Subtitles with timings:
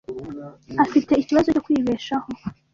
[0.83, 2.27] Afite ikibazo cyo kwibeshaho.